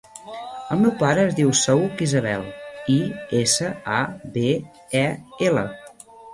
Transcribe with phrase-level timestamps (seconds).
[0.75, 2.49] El meu pare es diu Saüc Isabel:
[2.95, 2.97] i,
[3.43, 4.01] essa, a,
[4.39, 4.59] be,
[5.07, 5.07] e,
[5.53, 5.71] ela.